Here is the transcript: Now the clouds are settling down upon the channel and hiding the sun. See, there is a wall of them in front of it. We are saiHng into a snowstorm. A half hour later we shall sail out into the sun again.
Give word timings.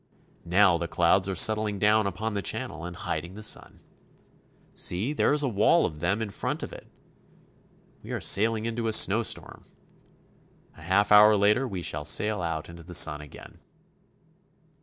Now 0.47 0.79
the 0.79 0.87
clouds 0.87 1.29
are 1.29 1.35
settling 1.35 1.77
down 1.77 2.07
upon 2.07 2.33
the 2.33 2.41
channel 2.41 2.85
and 2.85 2.95
hiding 2.95 3.35
the 3.35 3.43
sun. 3.43 3.81
See, 4.73 5.13
there 5.13 5.31
is 5.31 5.43
a 5.43 5.47
wall 5.47 5.85
of 5.85 5.99
them 5.99 6.23
in 6.23 6.31
front 6.31 6.63
of 6.63 6.73
it. 6.73 6.87
We 8.01 8.09
are 8.09 8.19
saiHng 8.19 8.65
into 8.65 8.87
a 8.87 8.93
snowstorm. 8.93 9.63
A 10.75 10.81
half 10.81 11.11
hour 11.11 11.35
later 11.35 11.67
we 11.67 11.83
shall 11.83 12.05
sail 12.05 12.41
out 12.41 12.67
into 12.67 12.81
the 12.81 12.95
sun 12.95 13.21
again. 13.21 13.59